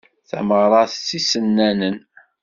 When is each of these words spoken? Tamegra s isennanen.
Tamegra 0.29 0.81
s 0.87 1.07
isennanen. 1.17 1.97